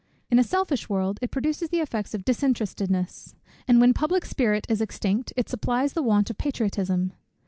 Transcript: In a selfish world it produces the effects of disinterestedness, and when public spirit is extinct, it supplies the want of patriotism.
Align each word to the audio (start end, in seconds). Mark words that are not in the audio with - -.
In 0.31 0.39
a 0.39 0.43
selfish 0.43 0.89
world 0.89 1.19
it 1.21 1.29
produces 1.29 1.69
the 1.69 1.77
effects 1.77 2.15
of 2.15 2.25
disinterestedness, 2.25 3.35
and 3.67 3.79
when 3.79 3.93
public 3.93 4.25
spirit 4.25 4.65
is 4.67 4.81
extinct, 4.81 5.31
it 5.37 5.47
supplies 5.47 5.93
the 5.93 6.01
want 6.01 6.31
of 6.31 6.39
patriotism. 6.39 7.13